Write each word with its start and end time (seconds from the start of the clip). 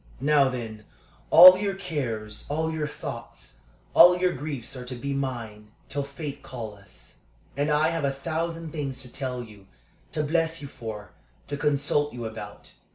"Now, 0.19 0.49
then, 0.49 0.85
all 1.29 1.59
your 1.59 1.75
cares, 1.75 2.47
all 2.49 2.71
your 2.73 2.87
thoughts, 2.87 3.59
all 3.93 4.17
your 4.17 4.33
griefs 4.33 4.75
are 4.75 4.83
to 4.85 4.95
be 4.95 5.13
mine 5.13 5.73
till 5.89 6.01
fate 6.01 6.41
call 6.41 6.73
us. 6.73 7.19
And 7.55 7.69
I 7.69 7.89
have 7.89 8.03
a 8.05 8.09
thousand 8.09 8.71
things 8.71 9.03
to 9.03 9.13
tell 9.13 9.43
you, 9.43 9.67
to 10.13 10.23
bless 10.23 10.59
you 10.59 10.67
for, 10.67 11.11
to 11.49 11.55
consult 11.55 12.13
you 12.13 12.25
about. 12.25 12.73